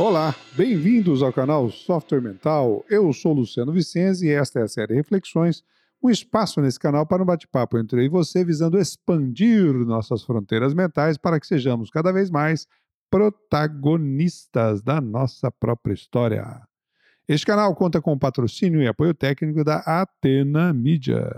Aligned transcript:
Olá, 0.00 0.34
bem-vindos 0.56 1.22
ao 1.22 1.30
canal 1.30 1.68
Software 1.70 2.22
Mental. 2.22 2.82
Eu 2.88 3.12
sou 3.12 3.34
Luciano 3.34 3.70
Vicenzi 3.70 4.28
e 4.28 4.30
esta 4.30 4.58
é 4.58 4.62
a 4.62 4.66
série 4.66 4.94
Reflexões, 4.94 5.62
um 6.02 6.08
espaço 6.08 6.58
nesse 6.62 6.80
canal 6.80 7.04
para 7.04 7.22
um 7.22 7.26
bate-papo 7.26 7.76
entre 7.76 8.00
eu 8.00 8.04
e 8.06 8.08
você 8.08 8.42
visando 8.42 8.78
expandir 8.78 9.74
nossas 9.84 10.22
fronteiras 10.22 10.72
mentais 10.72 11.18
para 11.18 11.38
que 11.38 11.46
sejamos 11.46 11.90
cada 11.90 12.12
vez 12.12 12.30
mais 12.30 12.66
protagonistas 13.10 14.80
da 14.80 15.02
nossa 15.02 15.50
própria 15.50 15.92
história. 15.92 16.46
Este 17.28 17.44
canal 17.44 17.74
conta 17.74 18.00
com 18.00 18.18
patrocínio 18.18 18.80
e 18.80 18.88
apoio 18.88 19.12
técnico 19.12 19.62
da 19.62 19.80
Atena 19.80 20.72
Mídia. 20.72 21.30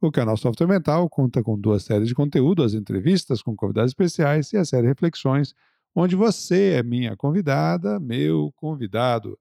O 0.00 0.12
canal 0.12 0.36
Software 0.36 0.68
Mental 0.68 1.10
conta 1.10 1.42
com 1.42 1.58
duas 1.58 1.82
séries 1.82 2.06
de 2.06 2.14
conteúdo, 2.14 2.62
as 2.62 2.74
entrevistas 2.74 3.42
com 3.42 3.56
convidados 3.56 3.90
especiais 3.90 4.52
e 4.52 4.56
a 4.56 4.64
série 4.64 4.86
Reflexões, 4.86 5.52
onde 5.94 6.14
você 6.14 6.74
é 6.74 6.82
minha 6.82 7.16
convidada, 7.16 7.98
meu 7.98 8.52
convidado. 8.56 9.38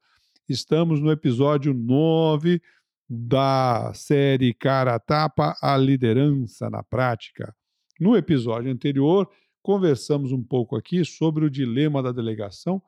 Estamos 0.48 1.00
no 1.00 1.12
episódio 1.12 1.74
9 1.74 2.62
da 3.10 3.92
série 3.94 4.54
Cara 4.54 4.96
a 4.96 5.00
Tapa, 5.00 5.56
a 5.62 5.78
liderança 5.78 6.70
na 6.70 6.84
prática. 6.84 7.56
No 8.00 8.16
episódio 8.16 8.72
anterior, 8.72 9.30
conversamos 9.62 10.32
um 10.32 10.44
pouco 10.44 10.76
aqui 10.76 11.04
sobre 11.04 11.46
o 11.46 11.50
dilema 11.50 12.02
da 12.02 12.12
delegação, 12.12 12.82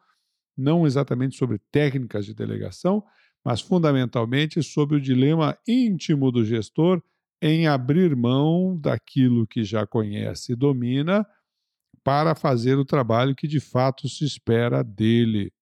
não 0.57 0.85
exatamente 0.85 1.37
sobre 1.37 1.59
técnicas 1.71 2.25
de 2.25 2.33
delegação, 2.33 3.03
mas 3.43 3.61
fundamentalmente 3.61 4.61
sobre 4.61 4.97
o 4.97 5.01
dilema 5.01 5.57
íntimo 5.67 6.31
do 6.31 6.43
gestor 6.43 7.01
em 7.41 7.67
abrir 7.67 8.15
mão 8.15 8.77
daquilo 8.77 9.47
que 9.47 9.63
já 9.63 9.87
conhece 9.87 10.51
e 10.51 10.55
domina 10.55 11.25
para 12.09 12.33
fazer 12.33 12.75
o 12.75 12.83
trabalho 12.83 13.35
que 13.35 13.47
de 13.47 13.59
fato 13.59 14.09
se 14.09 14.25
espera 14.25 14.83
dele. 14.83 15.53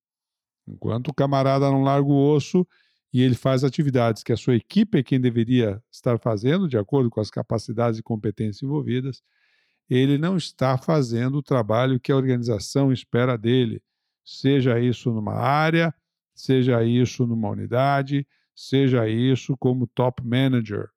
Enquanto 0.66 1.09
o 1.09 1.13
camarada 1.13 1.69
não 1.69 1.83
larga 1.83 2.08
o 2.08 2.33
osso 2.33 2.66
e 3.11 3.22
ele 3.22 3.35
faz 3.35 3.66
atividades 3.66 4.23
que 4.23 4.31
a 4.31 4.38
sua 4.38 4.55
equipe 4.55 4.97
é 4.97 5.03
quem 5.03 5.19
deveria 5.19 5.83
estar 5.91 6.17
fazendo, 6.17 6.66
de 6.66 6.77
acordo 6.77 7.09
com 7.09 7.19
as 7.19 7.30
capacidades 7.30 7.99
e 7.99 8.03
competências 8.03 8.63
envolvidas, 8.63 9.22
ele 9.89 10.17
não 10.17 10.38
está 10.38 10.77
fazendo 10.77 11.39
o 11.39 11.44
trabalho 11.44 11.99
que 11.99 12.13
a 12.13 12.16
organização 12.16 12.94
espera 12.94 13.38
dele, 13.38 13.83
seja 14.23 14.79
isso 14.79 15.11
numa 15.11 15.35
área, 15.35 15.94
seja 16.33 16.81
isso 16.81 17.27
numa 17.27 17.50
unidade, 17.50 18.25
seja 18.55 19.05
isso 19.09 19.57
como 19.57 19.85
top 19.85 20.25
manager 20.25 20.88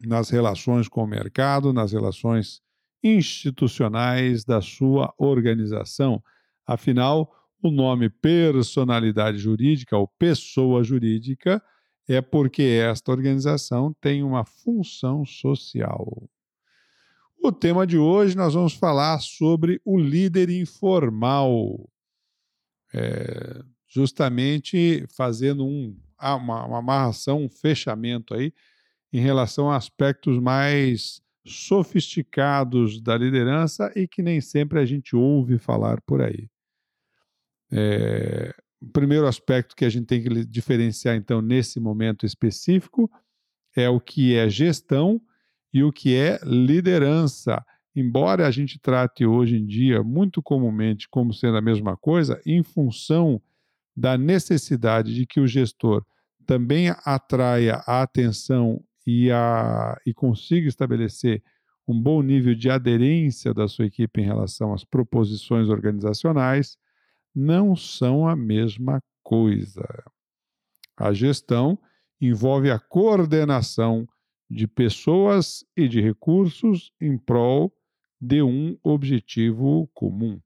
nas 0.00 0.28
relações 0.28 0.88
com 0.88 1.04
o 1.04 1.06
mercado, 1.06 1.72
nas 1.72 1.92
relações 1.92 2.60
institucionais 3.02 4.44
da 4.44 4.60
sua 4.60 5.12
organização. 5.18 6.22
Afinal, 6.66 7.34
o 7.62 7.70
nome 7.70 8.08
personalidade 8.08 9.38
jurídica 9.38 9.96
ou 9.96 10.06
pessoa 10.06 10.82
jurídica 10.82 11.62
é 12.08 12.20
porque 12.20 12.62
esta 12.62 13.12
organização 13.12 13.94
tem 14.00 14.22
uma 14.22 14.44
função 14.44 15.24
social. 15.24 16.28
O 17.42 17.52
tema 17.52 17.86
de 17.86 17.96
hoje 17.96 18.36
nós 18.36 18.54
vamos 18.54 18.74
falar 18.74 19.20
sobre 19.20 19.80
o 19.84 19.98
líder 19.98 20.50
informal. 20.50 21.88
É, 22.92 23.62
justamente 23.86 25.06
fazendo 25.16 25.64
um, 25.64 25.96
uma, 26.20 26.64
uma 26.64 26.78
amarração, 26.78 27.44
um 27.44 27.48
fechamento 27.48 28.34
aí 28.34 28.52
em 29.12 29.20
relação 29.20 29.70
a 29.70 29.76
aspectos 29.76 30.38
mais 30.38 31.20
sofisticados 31.52 33.00
da 33.00 33.16
liderança 33.16 33.92
e 33.96 34.06
que 34.06 34.22
nem 34.22 34.40
sempre 34.40 34.78
a 34.78 34.84
gente 34.84 35.14
ouve 35.14 35.58
falar 35.58 36.00
por 36.02 36.22
aí. 36.22 36.48
É, 37.72 38.54
o 38.80 38.86
primeiro 38.88 39.26
aspecto 39.26 39.76
que 39.76 39.84
a 39.84 39.88
gente 39.88 40.06
tem 40.06 40.22
que 40.22 40.44
diferenciar, 40.46 41.14
então, 41.14 41.42
nesse 41.42 41.78
momento 41.78 42.24
específico, 42.24 43.10
é 43.76 43.88
o 43.88 44.00
que 44.00 44.34
é 44.34 44.48
gestão 44.48 45.20
e 45.72 45.82
o 45.82 45.92
que 45.92 46.16
é 46.16 46.40
liderança. 46.42 47.64
Embora 47.94 48.46
a 48.46 48.50
gente 48.50 48.78
trate 48.78 49.26
hoje 49.26 49.56
em 49.56 49.66
dia 49.66 50.02
muito 50.02 50.42
comumente 50.42 51.08
como 51.08 51.32
sendo 51.32 51.56
a 51.56 51.62
mesma 51.62 51.96
coisa, 51.96 52.40
em 52.46 52.62
função 52.62 53.40
da 53.96 54.16
necessidade 54.16 55.14
de 55.14 55.26
que 55.26 55.40
o 55.40 55.46
gestor 55.46 56.04
também 56.46 56.88
atraia 57.04 57.82
a 57.86 58.02
atenção 58.02 58.82
e, 59.06 59.30
a, 59.30 59.98
e 60.06 60.12
consiga 60.12 60.68
estabelecer 60.68 61.42
um 61.86 62.00
bom 62.00 62.22
nível 62.22 62.54
de 62.54 62.70
aderência 62.70 63.52
da 63.52 63.66
sua 63.66 63.86
equipe 63.86 64.20
em 64.20 64.24
relação 64.24 64.72
às 64.72 64.84
proposições 64.84 65.68
organizacionais, 65.68 66.78
não 67.34 67.74
são 67.74 68.28
a 68.28 68.36
mesma 68.36 69.02
coisa. 69.22 69.86
A 70.96 71.12
gestão 71.12 71.78
envolve 72.20 72.70
a 72.70 72.78
coordenação 72.78 74.06
de 74.48 74.66
pessoas 74.66 75.64
e 75.76 75.88
de 75.88 76.00
recursos 76.00 76.92
em 77.00 77.16
prol 77.16 77.72
de 78.20 78.42
um 78.42 78.76
objetivo 78.82 79.88
comum. 79.94 80.40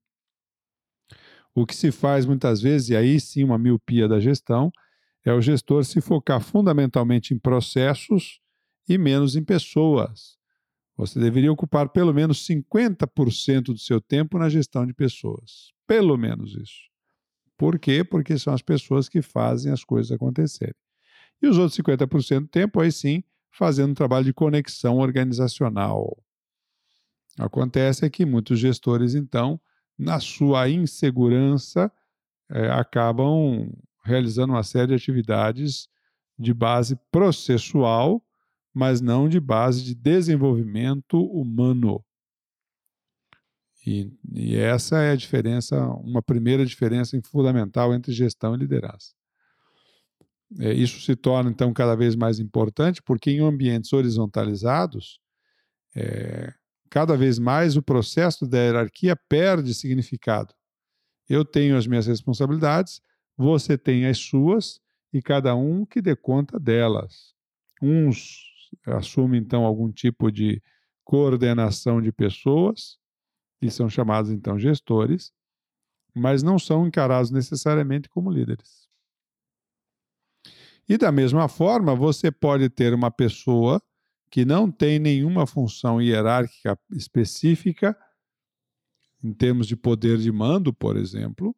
O 1.55 1.67
que 1.67 1.75
se 1.75 1.91
faz 1.91 2.27
muitas 2.27 2.61
vezes, 2.61 2.91
e 2.91 2.97
aí 2.97 3.19
sim 3.19 3.45
uma 3.45 3.59
miopia 3.59 4.07
da 4.07 4.21
gestão, 4.21 4.71
é 5.25 5.33
o 5.33 5.41
gestor 5.41 5.85
se 5.85 6.01
focar 6.01 6.41
fundamentalmente 6.41 7.33
em 7.33 7.39
processos 7.39 8.41
e 8.89 8.99
menos 8.99 9.37
em 9.37 9.45
pessoas. 9.45 10.37
Você 10.97 11.19
deveria 11.19 11.53
ocupar 11.53 11.89
pelo 11.89 12.15
menos 12.15 12.47
50% 12.47 13.65
do 13.65 13.79
seu 13.79 14.01
tempo 14.01 14.39
na 14.39 14.49
gestão 14.49 14.87
de 14.87 14.95
pessoas. 14.95 15.73
Pelo 15.87 16.17
menos 16.17 16.55
isso. 16.55 16.89
Por 17.57 17.79
quê? 17.79 18.05
Porque 18.05 18.39
são 18.39 18.53
as 18.53 18.63
pessoas 18.63 19.09
que 19.09 19.23
fazem 19.23 19.73
as 19.73 19.85
coisas 19.85 20.13
acontecerem. 20.13 20.75
E 21.43 21.47
os 21.47 21.59
outros 21.59 21.79
50% 21.79 22.41
do 22.41 22.49
tempo, 22.49 22.81
aí 22.81 22.91
sim, 22.91 23.23
fazendo 23.51 23.91
um 23.91 23.95
trabalho 23.95 24.25
de 24.25 24.33
conexão 24.33 24.99
organizacional. 24.99 26.17
Acontece 27.39 28.09
que 28.09 28.25
muitos 28.25 28.59
gestores, 28.59 29.15
então, 29.15 29.61
na 29.99 30.21
sua 30.21 30.69
insegurança, 30.69 31.91
é, 32.51 32.71
acabam 32.71 33.73
realizando 34.05 34.53
uma 34.53 34.63
série 34.63 34.89
de 34.89 34.95
atividades 34.95 35.89
de 36.39 36.53
base 36.53 36.97
processual, 37.11 38.24
mas 38.75 39.01
não 39.01 39.29
de 39.29 39.39
base 39.39 39.85
de 39.85 39.95
desenvolvimento 39.95 41.25
humano. 41.25 42.05
E, 43.87 44.11
e, 44.33 44.57
essa 44.57 45.03
é 45.03 45.13
a 45.13 45.17
diferença, 45.17 45.79
uma 45.99 46.23
primeira 46.23 46.67
diferença 46.67 47.21
fundamental 47.23 47.95
entre 47.95 48.13
gestão 48.13 48.55
e 48.55 48.59
liderança. 48.59 49.13
É, 50.59 50.73
isso 50.73 51.01
se 51.01 51.15
torna, 51.15 51.51
então, 51.51 51.73
cada 51.73 51.95
vez 51.95 52.17
mais 52.17 52.39
importante, 52.39 53.03
porque 53.03 53.31
em 53.31 53.41
ambientes 53.41 53.93
horizontalizados, 53.93 55.21
é, 55.95 56.53
cada 56.91 57.17
vez 57.17 57.39
mais 57.39 57.77
o 57.77 57.83
processo 57.83 58.47
da 58.47 58.59
hierarquia 58.59 59.17
perde 59.29 59.75
significado. 59.75 60.55
Eu 61.29 61.45
tenho 61.45 61.77
as 61.77 61.87
minhas 61.87 62.07
responsabilidades, 62.07 63.01
você 63.37 63.77
tem 63.77 64.07
as 64.07 64.19
suas, 64.19 64.81
e 65.13 65.23
cada 65.23 65.55
um 65.55 65.85
que 65.87 66.03
dê 66.03 66.17
conta 66.17 66.59
delas. 66.59 67.35
Uns 67.81 68.54
assumem, 68.87 69.41
então, 69.41 69.65
algum 69.65 69.91
tipo 69.91 70.31
de 70.31 70.63
coordenação 71.05 72.01
de 72.01 72.13
pessoas, 72.13 72.99
e 73.61 73.71
são 73.71 73.89
chamados, 73.89 74.31
então, 74.31 74.59
gestores, 74.59 75.33
mas 76.15 76.43
não 76.43 76.59
são 76.59 76.87
encarados 76.87 77.31
necessariamente 77.31 78.09
como 78.09 78.31
líderes. 78.31 78.89
E 80.89 80.97
da 80.99 81.11
mesma 81.11 81.49
forma, 81.49 81.95
você 81.95 82.31
pode 82.31 82.69
ter 82.69 82.93
uma 82.93 83.11
pessoa 83.11 83.83
que 84.31 84.45
não 84.45 84.71
tem 84.71 84.99
nenhuma 84.99 85.47
função 85.47 86.01
hierárquica 86.01 86.79
específica, 86.91 87.97
em 89.23 89.33
termos 89.33 89.67
de 89.67 89.77
poder 89.77 90.19
de 90.19 90.31
mando, 90.31 90.73
por 90.75 90.97
exemplo, 90.97 91.57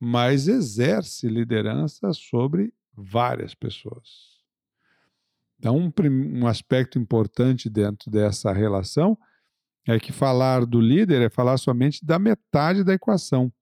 mas 0.00 0.48
exerce 0.48 1.28
liderança 1.28 2.12
sobre 2.12 2.72
várias 2.94 3.54
pessoas. 3.54 4.31
Então, 5.62 5.76
um, 5.78 5.92
um 6.40 6.48
aspecto 6.48 6.98
importante 6.98 7.70
dentro 7.70 8.10
dessa 8.10 8.52
relação 8.52 9.16
é 9.86 9.96
que 10.00 10.10
falar 10.10 10.66
do 10.66 10.80
líder 10.80 11.22
é 11.22 11.30
falar 11.30 11.56
somente 11.56 12.04
da 12.04 12.18
metade 12.18 12.82
da 12.82 12.94
equação. 12.94 13.52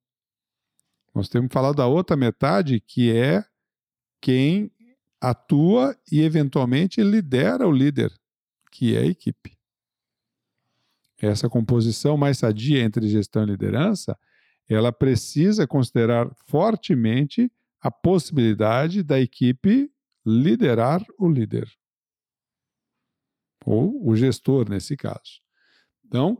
Nós 1.14 1.28
temos 1.28 1.48
que 1.48 1.52
falar 1.52 1.74
da 1.74 1.86
outra 1.86 2.16
metade, 2.16 2.80
que 2.80 3.14
é 3.14 3.44
quem 4.18 4.72
atua 5.20 5.94
e, 6.10 6.22
eventualmente, 6.22 7.02
lidera 7.02 7.68
o 7.68 7.72
líder, 7.72 8.10
que 8.72 8.96
é 8.96 9.00
a 9.00 9.06
equipe. 9.06 9.58
Essa 11.20 11.50
composição 11.50 12.16
mais 12.16 12.38
sadia 12.38 12.82
entre 12.82 13.10
gestão 13.10 13.42
e 13.42 13.46
liderança, 13.46 14.18
ela 14.66 14.90
precisa 14.90 15.66
considerar 15.66 16.34
fortemente 16.46 17.52
a 17.78 17.90
possibilidade 17.90 19.02
da 19.02 19.20
equipe 19.20 19.92
liderar 20.24 21.04
o 21.18 21.28
líder. 21.28 21.68
Ou 23.64 24.06
o 24.08 24.14
gestor, 24.16 24.68
nesse 24.68 24.96
caso. 24.96 25.40
Então, 26.06 26.38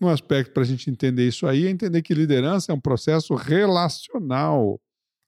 Um 0.00 0.08
aspecto 0.08 0.52
para 0.52 0.62
a 0.62 0.66
gente 0.66 0.90
entender 0.90 1.26
isso 1.26 1.46
aí 1.46 1.66
é 1.66 1.70
entender 1.70 2.02
que 2.02 2.12
liderança 2.14 2.72
é 2.72 2.74
um 2.74 2.80
processo 2.80 3.34
relacional, 3.34 4.80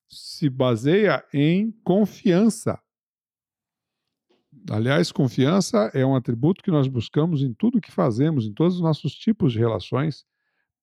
se 0.08 0.50
baseia 0.50 1.24
em 1.32 1.70
confiança. 1.84 2.80
Aliás, 4.70 5.12
confiança 5.12 5.90
é 5.94 6.04
um 6.06 6.14
atributo 6.16 6.62
que 6.62 6.70
nós 6.70 6.88
buscamos 6.88 7.42
em 7.42 7.52
tudo 7.52 7.80
que 7.80 7.90
fazemos, 7.92 8.46
em 8.46 8.52
todos 8.52 8.76
os 8.76 8.80
nossos 8.80 9.14
tipos 9.14 9.52
de 9.52 9.58
relações, 9.58 10.24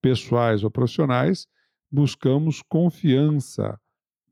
pessoais 0.02 0.64
ou 0.64 0.72
profissionais, 0.72 1.48
buscamos 1.92 2.62
confiança 2.62 3.80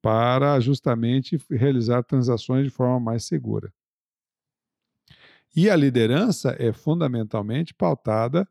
para 0.01 0.59
justamente 0.59 1.37
realizar 1.49 2.03
transações 2.03 2.65
de 2.65 2.71
forma 2.71 2.99
mais 2.99 3.25
segura. 3.25 3.73
E 5.55 5.69
a 5.69 5.75
liderança 5.75 6.55
é 6.59 6.71
fundamentalmente 6.71 7.73
pautada 7.73 8.47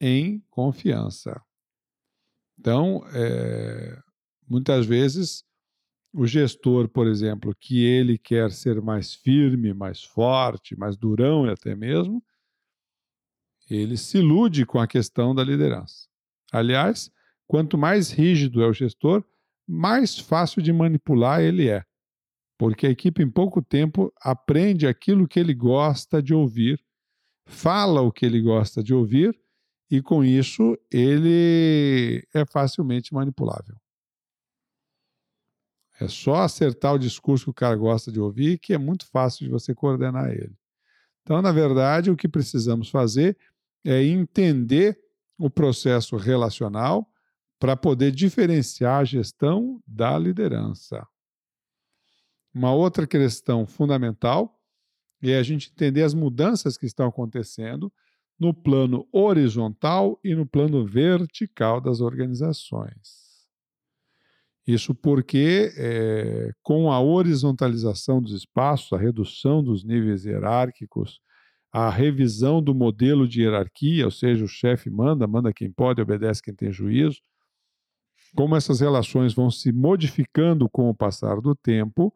em 0.00 0.40
confiança. 0.50 1.40
Então, 2.58 3.02
é, 3.12 4.00
muitas 4.48 4.86
vezes, 4.86 5.44
o 6.12 6.26
gestor, 6.26 6.88
por 6.88 7.06
exemplo, 7.06 7.54
que 7.54 7.84
ele 7.84 8.18
quer 8.18 8.50
ser 8.50 8.80
mais 8.80 9.14
firme, 9.14 9.72
mais 9.72 10.02
forte, 10.02 10.76
mais 10.76 10.96
durão 10.96 11.44
até 11.44 11.74
mesmo, 11.74 12.22
ele 13.70 13.96
se 13.96 14.18
ilude 14.18 14.64
com 14.64 14.78
a 14.78 14.86
questão 14.86 15.34
da 15.34 15.44
liderança. 15.44 16.08
Aliás, 16.50 17.10
quanto 17.46 17.76
mais 17.76 18.10
rígido 18.10 18.62
é 18.62 18.66
o 18.66 18.72
gestor, 18.72 19.22
mais 19.66 20.18
fácil 20.18 20.62
de 20.62 20.72
manipular 20.72 21.42
ele 21.42 21.68
é. 21.68 21.84
Porque 22.58 22.88
a 22.88 22.90
equipe, 22.90 23.22
em 23.22 23.30
pouco 23.30 23.62
tempo, 23.62 24.12
aprende 24.20 24.86
aquilo 24.86 25.28
que 25.28 25.38
ele 25.38 25.54
gosta 25.54 26.20
de 26.20 26.34
ouvir, 26.34 26.84
fala 27.46 28.02
o 28.02 28.10
que 28.10 28.26
ele 28.26 28.42
gosta 28.42 28.82
de 28.82 28.92
ouvir, 28.92 29.38
e 29.90 30.02
com 30.02 30.24
isso 30.24 30.76
ele 30.90 32.26
é 32.34 32.44
facilmente 32.44 33.14
manipulável. 33.14 33.76
É 36.00 36.08
só 36.08 36.36
acertar 36.36 36.94
o 36.94 36.98
discurso 36.98 37.46
que 37.46 37.50
o 37.50 37.54
cara 37.54 37.76
gosta 37.76 38.12
de 38.12 38.20
ouvir 38.20 38.58
que 38.58 38.72
é 38.72 38.78
muito 38.78 39.06
fácil 39.06 39.46
de 39.46 39.50
você 39.50 39.74
coordenar 39.74 40.30
ele. 40.30 40.56
Então, 41.22 41.40
na 41.42 41.52
verdade, 41.52 42.10
o 42.10 42.16
que 42.16 42.28
precisamos 42.28 42.88
fazer 42.88 43.36
é 43.84 44.02
entender 44.02 44.98
o 45.36 45.48
processo 45.48 46.16
relacional 46.16 47.08
para 47.58 47.76
poder 47.76 48.12
diferenciar 48.12 49.00
a 49.00 49.04
gestão 49.04 49.82
da 49.86 50.18
liderança. 50.18 51.06
Uma 52.58 52.72
outra 52.72 53.06
questão 53.06 53.68
fundamental 53.68 54.60
é 55.22 55.38
a 55.38 55.44
gente 55.44 55.70
entender 55.70 56.02
as 56.02 56.12
mudanças 56.12 56.76
que 56.76 56.86
estão 56.86 57.06
acontecendo 57.06 57.92
no 58.36 58.52
plano 58.52 59.06
horizontal 59.12 60.18
e 60.24 60.34
no 60.34 60.44
plano 60.44 60.84
vertical 60.84 61.80
das 61.80 62.00
organizações. 62.00 63.46
Isso 64.66 64.92
porque, 64.92 65.72
é, 65.76 66.50
com 66.60 66.90
a 66.90 66.98
horizontalização 66.98 68.20
dos 68.20 68.32
espaços, 68.32 68.92
a 68.92 68.98
redução 68.98 69.62
dos 69.62 69.84
níveis 69.84 70.24
hierárquicos, 70.24 71.20
a 71.70 71.88
revisão 71.88 72.60
do 72.60 72.74
modelo 72.74 73.28
de 73.28 73.42
hierarquia, 73.42 74.04
ou 74.04 74.10
seja, 74.10 74.44
o 74.44 74.48
chefe 74.48 74.90
manda, 74.90 75.28
manda 75.28 75.52
quem 75.52 75.70
pode, 75.70 76.02
obedece 76.02 76.42
quem 76.42 76.56
tem 76.56 76.72
juízo, 76.72 77.20
como 78.34 78.56
essas 78.56 78.80
relações 78.80 79.32
vão 79.32 79.48
se 79.48 79.70
modificando 79.70 80.68
com 80.68 80.90
o 80.90 80.94
passar 80.94 81.40
do 81.40 81.54
tempo, 81.54 82.12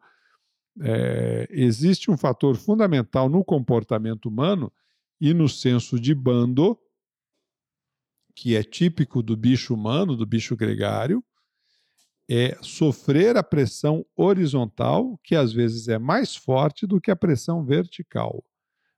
é, 0.81 1.47
existe 1.51 2.09
um 2.09 2.17
fator 2.17 2.55
fundamental 2.55 3.29
no 3.29 3.43
comportamento 3.43 4.27
humano 4.27 4.71
e 5.19 5.33
no 5.33 5.47
senso 5.47 5.99
de 5.99 6.13
bando, 6.13 6.77
que 8.35 8.55
é 8.55 8.63
típico 8.63 9.21
do 9.21 9.37
bicho 9.37 9.73
humano, 9.73 10.15
do 10.15 10.25
bicho 10.25 10.55
gregário, 10.55 11.23
é 12.29 12.57
sofrer 12.61 13.37
a 13.37 13.43
pressão 13.43 14.05
horizontal, 14.15 15.19
que 15.23 15.35
às 15.35 15.53
vezes 15.53 15.87
é 15.87 15.99
mais 15.99 16.35
forte 16.35 16.87
do 16.87 16.99
que 16.99 17.11
a 17.11 17.15
pressão 17.15 17.63
vertical. 17.63 18.43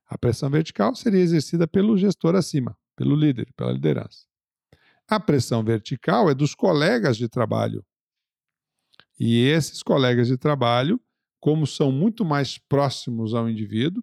A 0.06 0.16
pressão 0.16 0.48
vertical 0.48 0.94
seria 0.94 1.20
exercida 1.20 1.66
pelo 1.66 1.98
gestor 1.98 2.36
acima, 2.36 2.78
pelo 2.94 3.16
líder, 3.16 3.52
pela 3.56 3.72
liderança. 3.72 4.26
A 5.08 5.20
pressão 5.20 5.62
vertical 5.62 6.30
é 6.30 6.34
dos 6.34 6.54
colegas 6.54 7.16
de 7.16 7.28
trabalho. 7.28 7.84
E 9.18 9.46
esses 9.46 9.82
colegas 9.82 10.28
de 10.28 10.36
trabalho, 10.36 11.00
como 11.46 11.64
são 11.64 11.92
muito 11.92 12.24
mais 12.24 12.58
próximos 12.58 13.32
ao 13.32 13.48
indivíduo, 13.48 14.02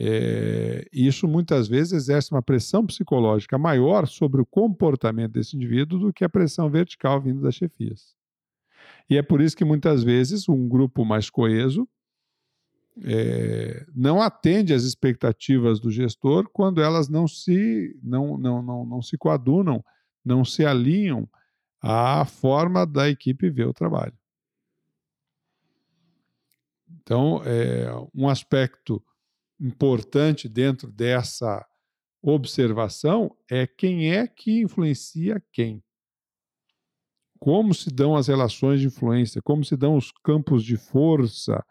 é, 0.00 0.84
isso 0.92 1.28
muitas 1.28 1.68
vezes 1.68 1.92
exerce 1.92 2.32
uma 2.32 2.42
pressão 2.42 2.84
psicológica 2.84 3.56
maior 3.56 4.08
sobre 4.08 4.40
o 4.40 4.44
comportamento 4.44 5.34
desse 5.34 5.54
indivíduo 5.54 6.00
do 6.00 6.12
que 6.12 6.24
a 6.24 6.28
pressão 6.28 6.68
vertical 6.68 7.20
vindo 7.20 7.40
das 7.42 7.54
chefias. 7.54 8.16
E 9.08 9.16
é 9.16 9.22
por 9.22 9.40
isso 9.40 9.56
que 9.56 9.64
muitas 9.64 10.02
vezes 10.02 10.48
um 10.48 10.68
grupo 10.68 11.04
mais 11.04 11.30
coeso 11.30 11.88
é, 13.04 13.86
não 13.94 14.20
atende 14.20 14.74
às 14.74 14.82
expectativas 14.82 15.78
do 15.78 15.92
gestor 15.92 16.50
quando 16.52 16.82
elas 16.82 17.08
não 17.08 17.28
se, 17.28 17.96
não, 18.02 18.36
não, 18.36 18.60
não, 18.60 18.84
não 18.84 19.00
se 19.00 19.16
coadunam 19.16 19.80
não 20.24 20.44
se 20.44 20.66
alinham 20.66 21.28
à 21.80 22.24
forma 22.24 22.84
da 22.84 23.08
equipe 23.08 23.48
ver 23.48 23.68
o 23.68 23.72
trabalho. 23.72 24.18
Então, 27.04 27.42
é, 27.44 27.86
um 28.14 28.28
aspecto 28.28 29.04
importante 29.60 30.48
dentro 30.48 30.90
dessa 30.90 31.64
observação 32.22 33.36
é 33.50 33.66
quem 33.66 34.10
é 34.10 34.26
que 34.26 34.62
influencia 34.62 35.42
quem. 35.52 35.84
Como 37.38 37.74
se 37.74 37.90
dão 37.90 38.16
as 38.16 38.26
relações 38.26 38.80
de 38.80 38.86
influência, 38.86 39.42
como 39.42 39.62
se 39.62 39.76
dão 39.76 39.96
os 39.96 40.10
campos 40.24 40.64
de 40.64 40.78
força 40.78 41.62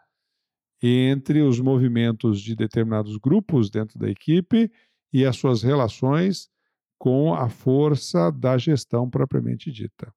entre 0.80 1.42
os 1.42 1.58
movimentos 1.58 2.40
de 2.40 2.54
determinados 2.54 3.16
grupos 3.16 3.70
dentro 3.70 3.98
da 3.98 4.08
equipe 4.08 4.70
e 5.12 5.24
as 5.24 5.36
suas 5.36 5.62
relações 5.62 6.48
com 6.96 7.34
a 7.34 7.48
força 7.48 8.30
da 8.30 8.56
gestão 8.56 9.10
propriamente 9.10 9.72
dita. 9.72 10.14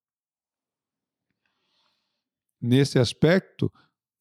Nesse 2.61 2.99
aspecto, 2.99 3.71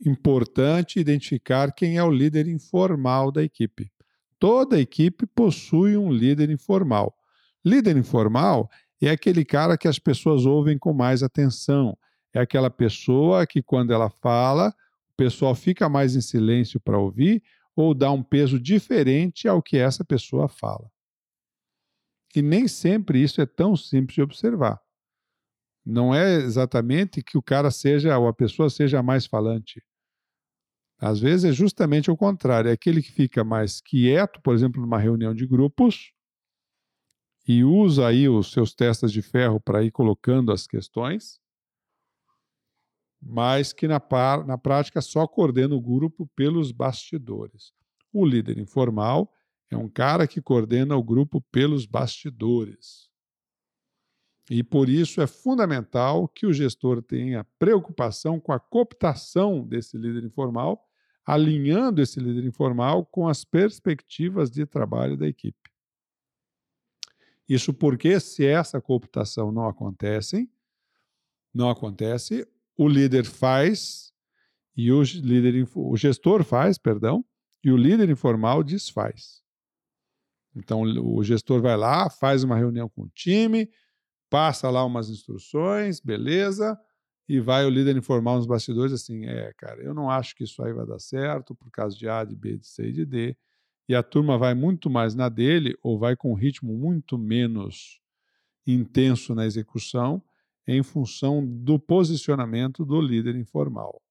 importante 0.04 1.00
identificar 1.00 1.72
quem 1.72 1.96
é 1.96 2.02
o 2.02 2.10
líder 2.10 2.46
informal 2.48 3.30
da 3.32 3.42
equipe. 3.42 3.90
Toda 4.38 4.80
equipe 4.80 5.26
possui 5.26 5.96
um 5.96 6.12
líder 6.12 6.50
informal. 6.50 7.16
Líder 7.64 7.96
informal 7.96 8.70
é 9.00 9.10
aquele 9.10 9.44
cara 9.44 9.76
que 9.76 9.88
as 9.88 9.98
pessoas 9.98 10.44
ouvem 10.44 10.78
com 10.78 10.92
mais 10.92 11.22
atenção. 11.22 11.96
É 12.32 12.40
aquela 12.40 12.70
pessoa 12.70 13.46
que, 13.46 13.62
quando 13.62 13.92
ela 13.92 14.10
fala, 14.10 14.68
o 15.10 15.16
pessoal 15.16 15.54
fica 15.54 15.88
mais 15.88 16.14
em 16.14 16.20
silêncio 16.20 16.78
para 16.78 16.98
ouvir 16.98 17.42
ou 17.74 17.94
dá 17.94 18.10
um 18.10 18.22
peso 18.22 18.58
diferente 18.58 19.48
ao 19.48 19.62
que 19.62 19.76
essa 19.76 20.04
pessoa 20.04 20.48
fala. 20.48 20.90
E 22.34 22.42
nem 22.42 22.68
sempre 22.68 23.22
isso 23.22 23.40
é 23.40 23.46
tão 23.46 23.76
simples 23.76 24.14
de 24.14 24.22
observar. 24.22 24.80
Não 25.86 26.12
é 26.12 26.34
exatamente 26.34 27.22
que 27.22 27.38
o 27.38 27.42
cara 27.42 27.70
seja, 27.70 28.18
ou 28.18 28.26
a 28.26 28.34
pessoa 28.34 28.68
seja 28.68 29.04
mais 29.04 29.24
falante. 29.24 29.80
Às 30.98 31.20
vezes 31.20 31.44
é 31.44 31.52
justamente 31.52 32.10
o 32.10 32.16
contrário, 32.16 32.68
é 32.68 32.72
aquele 32.72 33.00
que 33.00 33.12
fica 33.12 33.44
mais 33.44 33.80
quieto, 33.80 34.40
por 34.42 34.52
exemplo, 34.52 34.80
numa 34.80 34.98
reunião 34.98 35.32
de 35.32 35.46
grupos, 35.46 36.12
e 37.46 37.62
usa 37.62 38.08
aí 38.08 38.28
os 38.28 38.50
seus 38.50 38.74
testas 38.74 39.12
de 39.12 39.22
ferro 39.22 39.60
para 39.60 39.84
ir 39.84 39.92
colocando 39.92 40.50
as 40.50 40.66
questões, 40.66 41.38
mas 43.22 43.72
que 43.72 43.86
na, 43.86 44.00
na 44.44 44.58
prática 44.58 45.00
só 45.00 45.26
coordena 45.26 45.74
o 45.74 45.80
grupo 45.80 46.26
pelos 46.34 46.72
bastidores. 46.72 47.72
O 48.12 48.26
líder 48.26 48.58
informal 48.58 49.32
é 49.70 49.76
um 49.76 49.88
cara 49.88 50.26
que 50.26 50.42
coordena 50.42 50.96
o 50.96 51.02
grupo 51.02 51.40
pelos 51.52 51.86
bastidores. 51.86 53.05
E 54.48 54.62
por 54.62 54.88
isso 54.88 55.20
é 55.20 55.26
fundamental 55.26 56.28
que 56.28 56.46
o 56.46 56.52
gestor 56.52 57.02
tenha 57.02 57.44
preocupação 57.58 58.38
com 58.38 58.52
a 58.52 58.60
cooptação 58.60 59.66
desse 59.66 59.98
líder 59.98 60.24
informal, 60.24 60.88
alinhando 61.24 62.00
esse 62.00 62.20
líder 62.20 62.44
informal 62.44 63.04
com 63.04 63.26
as 63.28 63.44
perspectivas 63.44 64.50
de 64.50 64.64
trabalho 64.64 65.16
da 65.16 65.26
equipe. 65.26 65.70
Isso 67.48 67.74
porque, 67.74 68.18
se 68.20 68.44
essa 68.44 68.80
cooptação 68.80 69.50
não 69.50 69.68
acontece, 69.68 70.48
não 71.52 71.68
acontece, 71.68 72.46
o 72.76 72.88
líder 72.88 73.24
faz 73.24 74.12
e 74.76 74.92
o 74.92 75.02
líder 75.02 75.66
o 75.74 75.96
gestor 75.96 76.44
faz, 76.44 76.76
perdão, 76.76 77.24
e 77.64 77.72
o 77.72 77.76
líder 77.76 78.10
informal 78.10 78.62
desfaz. 78.62 79.42
Então, 80.54 80.82
o 80.82 81.22
gestor 81.24 81.60
vai 81.60 81.76
lá, 81.76 82.10
faz 82.10 82.44
uma 82.44 82.56
reunião 82.56 82.88
com 82.88 83.02
o 83.02 83.08
time, 83.08 83.70
passa 84.30 84.70
lá 84.70 84.84
umas 84.84 85.10
instruções, 85.10 86.00
beleza, 86.00 86.78
e 87.28 87.40
vai 87.40 87.64
o 87.64 87.70
líder 87.70 87.96
informar 87.96 88.36
nos 88.36 88.46
bastidores 88.46 88.92
assim: 88.92 89.26
é, 89.26 89.52
cara, 89.56 89.82
eu 89.82 89.94
não 89.94 90.10
acho 90.10 90.34
que 90.36 90.44
isso 90.44 90.62
aí 90.62 90.72
vai 90.72 90.86
dar 90.86 90.98
certo 90.98 91.54
por 91.54 91.70
causa 91.70 91.96
de 91.96 92.08
A, 92.08 92.24
de 92.24 92.36
B, 92.36 92.58
de 92.58 92.66
C 92.66 92.88
e 92.88 92.92
de 92.92 93.04
D. 93.04 93.36
E 93.88 93.94
a 93.94 94.02
turma 94.02 94.36
vai 94.36 94.54
muito 94.54 94.90
mais 94.90 95.14
na 95.14 95.28
dele 95.28 95.76
ou 95.82 95.98
vai 95.98 96.16
com 96.16 96.32
um 96.32 96.34
ritmo 96.34 96.76
muito 96.76 97.16
menos 97.16 98.00
intenso 98.66 99.34
na 99.34 99.46
execução 99.46 100.22
em 100.66 100.82
função 100.82 101.46
do 101.46 101.78
posicionamento 101.78 102.84
do 102.84 103.00
líder 103.00 103.36
informal. 103.36 104.02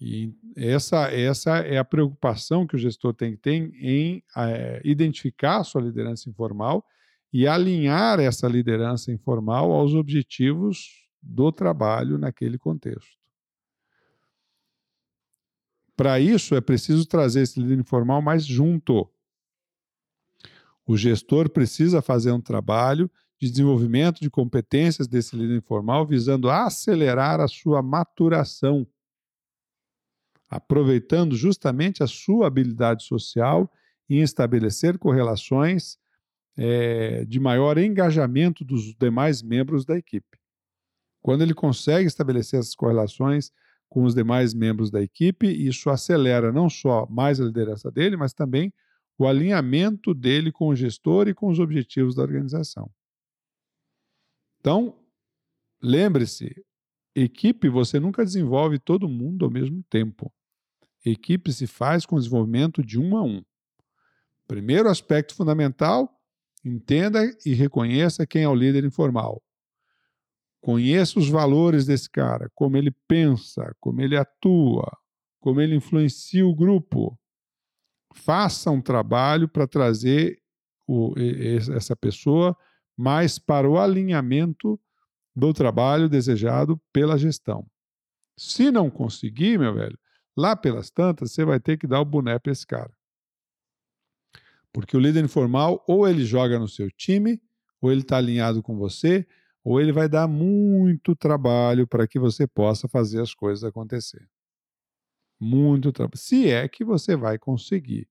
E 0.00 0.34
essa, 0.56 1.12
essa 1.12 1.58
é 1.58 1.76
a 1.76 1.84
preocupação 1.84 2.66
que 2.66 2.74
o 2.74 2.78
gestor 2.78 3.14
tem 3.14 3.32
que 3.32 3.36
ter 3.36 3.70
em 3.74 4.24
é, 4.36 4.80
identificar 4.82 5.58
a 5.58 5.64
sua 5.64 5.82
liderança 5.82 6.28
informal 6.28 6.84
e 7.32 7.46
alinhar 7.46 8.18
essa 8.18 8.48
liderança 8.48 9.12
informal 9.12 9.70
aos 9.70 9.94
objetivos 9.94 11.06
do 11.22 11.52
trabalho 11.52 12.18
naquele 12.18 12.58
contexto. 12.58 13.18
Para 15.96 16.18
isso, 16.18 16.54
é 16.54 16.60
preciso 16.60 17.04
trazer 17.06 17.42
esse 17.42 17.60
líder 17.60 17.78
informal 17.78 18.22
mais 18.22 18.44
junto. 18.44 19.08
O 20.86 20.96
gestor 20.96 21.50
precisa 21.50 22.00
fazer 22.00 22.32
um 22.32 22.40
trabalho 22.40 23.10
de 23.38 23.50
desenvolvimento 23.50 24.20
de 24.20 24.30
competências 24.30 25.06
desse 25.06 25.36
líder 25.36 25.58
informal, 25.58 26.06
visando 26.06 26.50
acelerar 26.50 27.40
a 27.40 27.46
sua 27.46 27.82
maturação, 27.82 28.86
aproveitando 30.48 31.36
justamente 31.36 32.02
a 32.02 32.06
sua 32.06 32.46
habilidade 32.46 33.04
social 33.04 33.70
em 34.08 34.20
estabelecer 34.20 34.98
correlações 34.98 35.98
é, 36.56 37.24
de 37.24 37.40
maior 37.40 37.78
engajamento 37.78 38.64
dos 38.64 38.94
demais 38.94 39.42
membros 39.42 39.84
da 39.84 39.96
equipe. 39.96 40.38
Quando 41.22 41.42
ele 41.42 41.54
consegue 41.54 42.06
estabelecer 42.06 42.58
essas 42.60 42.74
correlações, 42.74 43.50
com 43.90 44.04
os 44.04 44.14
demais 44.14 44.54
membros 44.54 44.90
da 44.90 45.02
equipe, 45.02 45.46
isso 45.48 45.90
acelera 45.90 46.52
não 46.52 46.70
só 46.70 47.06
mais 47.10 47.40
a 47.40 47.44
liderança 47.44 47.90
dele, 47.90 48.16
mas 48.16 48.32
também 48.32 48.72
o 49.18 49.26
alinhamento 49.26 50.14
dele 50.14 50.52
com 50.52 50.68
o 50.68 50.76
gestor 50.76 51.28
e 51.28 51.34
com 51.34 51.48
os 51.50 51.58
objetivos 51.58 52.14
da 52.14 52.22
organização. 52.22 52.90
Então, 54.60 54.96
lembre-se, 55.82 56.64
equipe 57.14 57.68
você 57.68 57.98
nunca 57.98 58.24
desenvolve 58.24 58.78
todo 58.78 59.08
mundo 59.08 59.44
ao 59.44 59.50
mesmo 59.50 59.82
tempo. 59.90 60.32
Equipe 61.04 61.52
se 61.52 61.66
faz 61.66 62.06
com 62.06 62.16
desenvolvimento 62.16 62.82
de 62.84 62.98
um 62.98 63.16
a 63.16 63.22
um. 63.22 63.42
Primeiro 64.46 64.88
aspecto 64.88 65.34
fundamental, 65.34 66.19
entenda 66.64 67.20
e 67.44 67.54
reconheça 67.54 68.26
quem 68.26 68.42
é 68.42 68.48
o 68.48 68.54
líder 68.54 68.84
informal. 68.84 69.42
Conheça 70.60 71.18
os 71.18 71.28
valores 71.28 71.86
desse 71.86 72.10
cara, 72.10 72.50
como 72.54 72.76
ele 72.76 72.90
pensa, 73.08 73.74
como 73.80 74.00
ele 74.02 74.16
atua, 74.16 74.90
como 75.40 75.60
ele 75.60 75.74
influencia 75.74 76.46
o 76.46 76.54
grupo. 76.54 77.18
Faça 78.14 78.70
um 78.70 78.82
trabalho 78.82 79.48
para 79.48 79.66
trazer 79.66 80.38
o, 80.86 81.14
essa 81.74 81.96
pessoa 81.96 82.56
mais 82.96 83.38
para 83.38 83.68
o 83.68 83.78
alinhamento 83.78 84.78
do 85.34 85.54
trabalho 85.54 86.08
desejado 86.08 86.78
pela 86.92 87.16
gestão. 87.16 87.66
Se 88.36 88.70
não 88.70 88.90
conseguir, 88.90 89.58
meu 89.58 89.72
velho, 89.74 89.98
lá 90.36 90.54
pelas 90.54 90.90
tantas, 90.90 91.32
você 91.32 91.44
vai 91.44 91.60
ter 91.60 91.78
que 91.78 91.86
dar 91.86 92.00
o 92.00 92.04
boné 92.04 92.38
para 92.38 92.52
esse 92.52 92.66
cara. 92.66 92.92
Porque 94.72 94.96
o 94.96 95.00
líder 95.00 95.24
informal, 95.24 95.84
ou 95.86 96.08
ele 96.08 96.24
joga 96.24 96.58
no 96.58 96.68
seu 96.68 96.90
time, 96.90 97.42
ou 97.80 97.90
ele 97.90 98.02
está 98.02 98.16
alinhado 98.16 98.62
com 98.62 98.76
você, 98.76 99.26
ou 99.64 99.80
ele 99.80 99.92
vai 99.92 100.08
dar 100.08 100.28
muito 100.28 101.14
trabalho 101.14 101.86
para 101.86 102.06
que 102.06 102.18
você 102.18 102.46
possa 102.46 102.88
fazer 102.88 103.20
as 103.20 103.34
coisas 103.34 103.64
acontecer. 103.64 104.28
Muito 105.38 105.92
trabalho. 105.92 106.18
Se 106.18 106.48
é 106.48 106.68
que 106.68 106.84
você 106.84 107.16
vai 107.16 107.38
conseguir. 107.38 108.08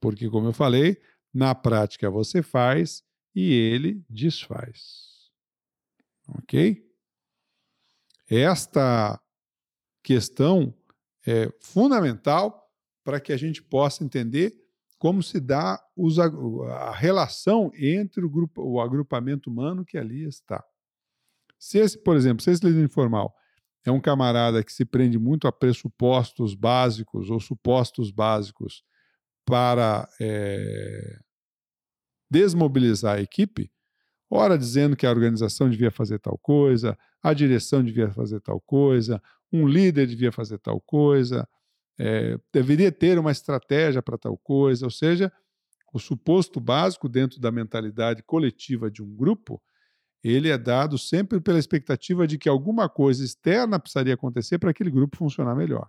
Porque, 0.00 0.28
como 0.28 0.48
eu 0.48 0.52
falei, 0.52 1.00
na 1.32 1.54
prática 1.54 2.10
você 2.10 2.42
faz 2.42 3.02
e 3.34 3.52
ele 3.52 4.04
desfaz. 4.08 5.30
Ok? 6.28 6.84
Esta 8.28 9.20
questão 10.02 10.74
é 11.26 11.52
fundamental 11.60 12.70
para 13.04 13.20
que 13.20 13.32
a 13.32 13.36
gente 13.36 13.62
possa 13.62 14.04
entender 14.04 14.61
como 15.02 15.20
se 15.20 15.40
dá 15.40 15.82
os, 15.96 16.16
a 16.20 16.92
relação 16.92 17.72
entre 17.74 18.24
o, 18.24 18.30
grupo, 18.30 18.62
o 18.62 18.80
agrupamento 18.80 19.50
humano 19.50 19.84
que 19.84 19.98
ali 19.98 20.22
está. 20.22 20.64
Se 21.58 21.78
esse, 21.78 21.98
por 21.98 22.14
exemplo, 22.14 22.40
se 22.40 22.52
esse 22.52 22.64
líder 22.64 22.84
informal 22.84 23.34
é 23.84 23.90
um 23.90 24.00
camarada 24.00 24.62
que 24.62 24.72
se 24.72 24.84
prende 24.84 25.18
muito 25.18 25.48
a 25.48 25.52
pressupostos 25.52 26.54
básicos 26.54 27.30
ou 27.30 27.40
supostos 27.40 28.12
básicos 28.12 28.84
para 29.44 30.08
é, 30.20 31.18
desmobilizar 32.30 33.16
a 33.16 33.20
equipe, 33.20 33.72
ora 34.30 34.56
dizendo 34.56 34.94
que 34.94 35.04
a 35.04 35.10
organização 35.10 35.68
devia 35.68 35.90
fazer 35.90 36.20
tal 36.20 36.38
coisa, 36.38 36.96
a 37.20 37.34
direção 37.34 37.82
devia 37.82 38.08
fazer 38.12 38.40
tal 38.40 38.60
coisa, 38.60 39.20
um 39.52 39.66
líder 39.66 40.06
devia 40.06 40.30
fazer 40.30 40.58
tal 40.58 40.80
coisa, 40.80 41.44
é, 41.98 42.38
deveria 42.52 42.90
ter 42.90 43.18
uma 43.18 43.30
estratégia 43.30 44.02
para 44.02 44.18
tal 44.18 44.36
coisa, 44.36 44.86
ou 44.86 44.90
seja, 44.90 45.32
o 45.92 45.98
suposto 45.98 46.58
básico 46.58 47.08
dentro 47.08 47.38
da 47.40 47.52
mentalidade 47.52 48.22
coletiva 48.22 48.90
de 48.90 49.02
um 49.02 49.14
grupo, 49.14 49.62
ele 50.24 50.48
é 50.48 50.56
dado 50.56 50.96
sempre 50.96 51.40
pela 51.40 51.58
expectativa 51.58 52.26
de 52.26 52.38
que 52.38 52.48
alguma 52.48 52.88
coisa 52.88 53.24
externa 53.24 53.78
precisaria 53.78 54.14
acontecer 54.14 54.58
para 54.58 54.70
aquele 54.70 54.90
grupo 54.90 55.16
funcionar 55.16 55.54
melhor. 55.54 55.88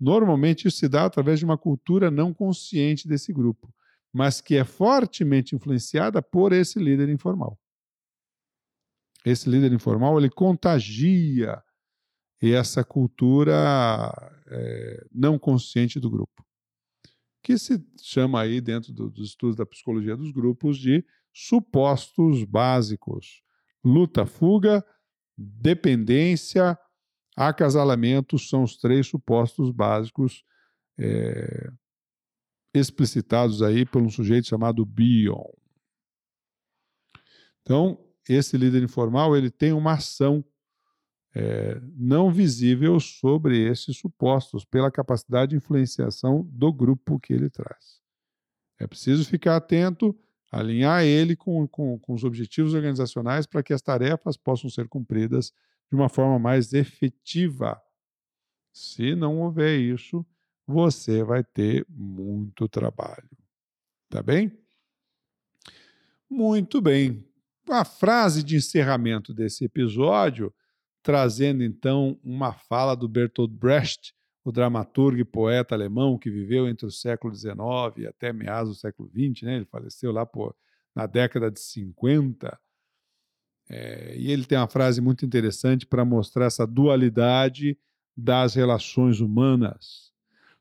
Normalmente 0.00 0.68
isso 0.68 0.78
se 0.78 0.88
dá 0.88 1.04
através 1.04 1.40
de 1.40 1.44
uma 1.44 1.58
cultura 1.58 2.10
não 2.10 2.32
consciente 2.32 3.08
desse 3.08 3.32
grupo, 3.32 3.74
mas 4.12 4.40
que 4.40 4.56
é 4.56 4.64
fortemente 4.64 5.54
influenciada 5.54 6.22
por 6.22 6.52
esse 6.52 6.78
líder 6.78 7.08
informal. 7.08 7.58
Esse 9.24 9.50
líder 9.50 9.72
informal 9.72 10.16
ele 10.18 10.30
contagia 10.30 11.62
essa 12.40 12.84
cultura 12.84 13.52
é, 14.50 15.06
não 15.12 15.38
consciente 15.38 16.00
do 16.00 16.10
grupo, 16.10 16.44
que 17.42 17.58
se 17.58 17.84
chama 18.02 18.40
aí 18.40 18.60
dentro 18.60 18.92
do, 18.92 19.10
dos 19.10 19.28
estudos 19.28 19.56
da 19.56 19.66
psicologia 19.66 20.16
dos 20.16 20.30
grupos 20.32 20.78
de 20.78 21.04
supostos 21.32 22.44
básicos: 22.44 23.42
luta-fuga, 23.84 24.84
dependência, 25.36 26.78
acasalamento 27.36 28.38
são 28.38 28.64
os 28.64 28.76
três 28.76 29.06
supostos 29.06 29.70
básicos 29.70 30.44
é, 30.98 31.70
explicitados 32.74 33.62
aí 33.62 33.86
por 33.86 34.02
um 34.02 34.10
sujeito 34.10 34.48
chamado 34.48 34.84
Bion. 34.84 35.44
Então, 37.62 38.04
esse 38.28 38.56
líder 38.56 38.82
informal 38.82 39.36
ele 39.36 39.50
tem 39.50 39.72
uma 39.72 39.92
ação 39.92 40.44
é, 41.40 41.80
não 41.96 42.32
visível 42.32 42.98
sobre 42.98 43.64
esses 43.64 43.96
supostos, 43.96 44.64
pela 44.64 44.90
capacidade 44.90 45.50
de 45.50 45.56
influenciação 45.56 46.42
do 46.50 46.72
grupo 46.72 47.20
que 47.20 47.32
ele 47.32 47.48
traz. 47.48 48.00
É 48.76 48.88
preciso 48.88 49.24
ficar 49.24 49.54
atento, 49.54 50.18
alinhar 50.50 51.04
ele 51.04 51.36
com, 51.36 51.68
com, 51.68 51.96
com 51.96 52.12
os 52.12 52.24
objetivos 52.24 52.74
organizacionais 52.74 53.46
para 53.46 53.62
que 53.62 53.72
as 53.72 53.80
tarefas 53.80 54.36
possam 54.36 54.68
ser 54.68 54.88
cumpridas 54.88 55.52
de 55.88 55.94
uma 55.94 56.08
forma 56.08 56.40
mais 56.40 56.72
efetiva. 56.72 57.80
Se 58.72 59.14
não 59.14 59.40
houver 59.40 59.78
isso, 59.78 60.26
você 60.66 61.22
vai 61.22 61.44
ter 61.44 61.86
muito 61.88 62.68
trabalho. 62.68 63.30
Tá 64.10 64.20
bem? 64.20 64.58
Muito 66.28 66.80
bem. 66.80 67.24
A 67.70 67.84
frase 67.84 68.42
de 68.42 68.56
encerramento 68.56 69.32
desse 69.32 69.64
episódio 69.64 70.52
trazendo 71.02 71.62
então 71.62 72.18
uma 72.22 72.52
fala 72.52 72.94
do 72.94 73.08
Bertolt 73.08 73.50
Brecht, 73.50 74.14
o 74.44 74.52
dramaturgo 74.52 75.20
e 75.20 75.24
poeta 75.24 75.74
alemão 75.74 76.18
que 76.18 76.30
viveu 76.30 76.68
entre 76.68 76.86
o 76.86 76.90
século 76.90 77.34
XIX 77.34 77.58
e 77.98 78.06
até 78.06 78.32
meados 78.32 78.74
do 78.74 78.80
século 78.80 79.08
XX, 79.10 79.42
né? 79.42 79.56
ele 79.56 79.64
faleceu 79.66 80.10
lá 80.10 80.24
por, 80.24 80.54
na 80.94 81.06
década 81.06 81.50
de 81.50 81.60
50. 81.60 82.58
É, 83.70 84.16
e 84.16 84.30
ele 84.32 84.46
tem 84.46 84.56
uma 84.56 84.68
frase 84.68 85.00
muito 85.00 85.26
interessante 85.26 85.86
para 85.86 86.04
mostrar 86.04 86.46
essa 86.46 86.66
dualidade 86.66 87.78
das 88.16 88.54
relações 88.54 89.20
humanas. 89.20 90.12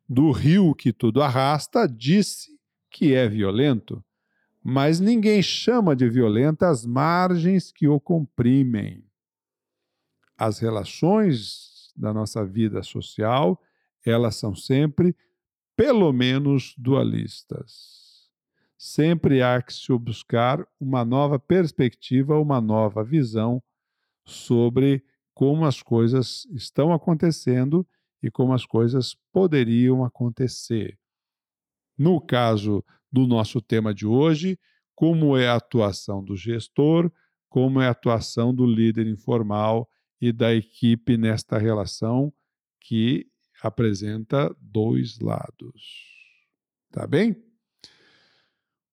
Do 0.07 0.31
rio 0.31 0.75
que 0.75 0.91
tudo 0.91 1.21
arrasta, 1.21 1.87
disse 1.87 2.57
que 2.89 3.13
é 3.13 3.27
violento, 3.27 4.03
mas 4.61 4.99
ninguém 4.99 5.41
chama 5.41 5.95
de 5.95 6.09
violenta 6.09 6.67
as 6.67 6.85
margens 6.85 7.71
que 7.71 7.87
o 7.87 7.99
comprimem 7.99 9.06
as 10.37 10.59
relações 10.59 11.91
da 11.95 12.13
nossa 12.13 12.45
vida 12.45 12.83
social, 12.83 13.59
elas 14.05 14.35
são 14.35 14.55
sempre, 14.55 15.15
pelo 15.75 16.13
menos, 16.13 16.75
dualistas. 16.77 18.29
Sempre 18.77 19.41
há 19.41 19.59
que 19.61 19.73
se 19.73 19.91
buscar 19.97 20.65
uma 20.79 21.03
nova 21.03 21.39
perspectiva, 21.39 22.39
uma 22.39 22.61
nova 22.61 23.03
visão 23.03 23.61
sobre 24.23 25.03
como 25.33 25.65
as 25.65 25.81
coisas 25.81 26.45
estão 26.51 26.93
acontecendo 26.93 27.87
e 28.21 28.29
como 28.29 28.53
as 28.53 28.65
coisas 28.65 29.15
poderiam 29.31 30.03
acontecer. 30.03 30.97
No 31.97 32.21
caso 32.21 32.83
do 33.11 33.25
nosso 33.25 33.61
tema 33.61 33.93
de 33.93 34.05
hoje, 34.05 34.59
como 34.93 35.35
é 35.37 35.47
a 35.47 35.55
atuação 35.55 36.23
do 36.23 36.35
gestor, 36.35 37.11
como 37.49 37.81
é 37.81 37.87
a 37.87 37.91
atuação 37.91 38.53
do 38.53 38.65
líder 38.65 39.07
informal 39.07 39.89
e 40.19 40.31
da 40.31 40.53
equipe 40.53 41.17
nesta 41.17 41.57
relação 41.57 42.33
que 42.81 43.27
apresenta 43.61 44.55
dois 44.59 45.19
lados. 45.19 46.05
Tá 46.91 47.05
bem? 47.05 47.35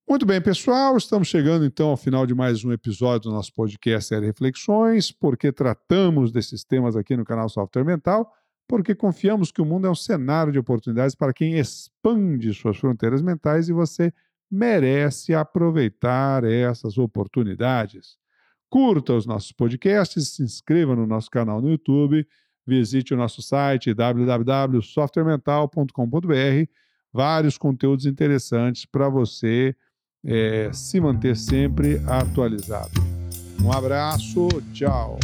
Muito 0.07 0.27
bem, 0.27 0.41
pessoal, 0.41 0.97
estamos 0.99 1.29
chegando 1.29 1.65
então 1.65 1.89
ao 1.89 1.97
final 1.97 2.27
de 2.27 2.35
mais 2.35 2.63
um 2.63 2.71
episódio 2.73 3.31
do 3.31 3.35
nosso 3.35 3.55
podcast 3.55 4.09
Série 4.09 4.27
Reflexões, 4.27 5.11
porque 5.11 5.51
tratamos 5.51 6.31
desses 6.31 6.63
temas 6.63 6.95
aqui 6.95 7.17
no 7.17 7.25
canal 7.25 7.49
Software 7.49 7.85
Mental, 7.85 8.31
porque 8.69 8.95
confiamos 8.95 9.51
que 9.51 9.63
o 9.63 9.65
mundo 9.65 9.87
é 9.87 9.91
um 9.91 9.95
cenário 9.95 10.53
de 10.53 10.59
oportunidades 10.59 11.15
para 11.15 11.33
quem 11.33 11.59
expande 11.59 12.53
suas 12.53 12.77
fronteiras 12.77 13.23
mentais 13.23 13.71
e 13.71 13.73
você 13.73 14.13
merece 14.51 15.35
aproveitar 15.35 16.45
essas 16.45 16.99
oportunidades. 16.99 18.19
Curta 18.75 19.15
os 19.15 19.25
nossos 19.25 19.53
podcasts, 19.53 20.31
se 20.31 20.43
inscreva 20.43 20.97
no 20.97 21.07
nosso 21.07 21.31
canal 21.31 21.63
no 21.63 21.71
YouTube, 21.71 22.27
visite 22.67 23.15
o 23.15 23.17
nosso 23.17 23.41
site 23.41 23.95
www.softwaremental.com.br, 23.95 26.69
vários 27.13 27.57
conteúdos 27.57 28.05
interessantes 28.05 28.85
para 28.85 29.09
você 29.09 29.77
é, 30.25 30.73
se 30.73 31.01
manter 31.01 31.37
sempre 31.37 32.03
atualizado. 32.05 33.01
Um 33.63 33.71
abraço, 33.71 34.49
tchau. 34.73 35.21